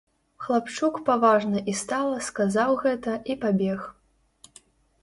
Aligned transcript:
Хлапчук 0.43 0.95
паважна 1.09 1.61
і 1.73 1.75
стала 1.83 2.17
сказаў 2.29 2.71
гэта 2.83 3.17
і 3.35 3.39
пабег. 3.47 3.79